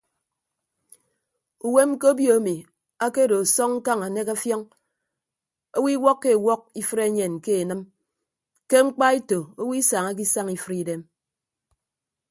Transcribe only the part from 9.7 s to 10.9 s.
isañake isañ ifre